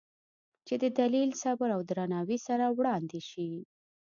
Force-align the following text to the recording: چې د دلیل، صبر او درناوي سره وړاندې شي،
چې 0.67 0.75
د 0.83 0.85
دلیل، 0.99 1.29
صبر 1.43 1.69
او 1.75 1.81
درناوي 1.89 2.37
سره 2.47 2.65
وړاندې 2.77 3.19
شي، 3.29 3.49